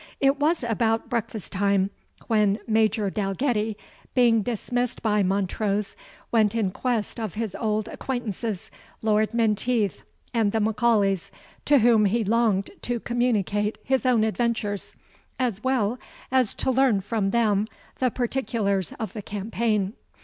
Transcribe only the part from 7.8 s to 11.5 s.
acquaintances, Lord Menteith and the M'Aulays,